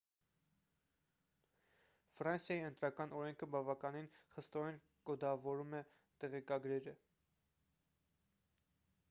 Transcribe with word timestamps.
ֆրանսիայի 2.19 2.63
ընտրական 2.69 3.13
օրենքը 3.19 3.49
բավականին 3.57 4.09
խստորեն 4.37 4.81
կոդավորում 5.11 5.77
է 5.83 5.85
տեղեկագրերը 6.25 6.97